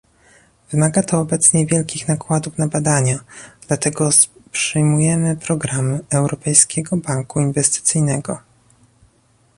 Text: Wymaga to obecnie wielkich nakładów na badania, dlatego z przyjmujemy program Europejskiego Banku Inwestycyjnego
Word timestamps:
Wymaga 0.71 1.03
to 1.03 1.19
obecnie 1.19 1.65
wielkich 1.65 2.07
nakładów 2.07 2.57
na 2.57 2.67
badania, 2.67 3.19
dlatego 3.67 4.11
z 4.11 4.27
przyjmujemy 4.51 5.35
program 5.35 5.99
Europejskiego 6.09 6.97
Banku 6.97 7.39
Inwestycyjnego 7.39 8.39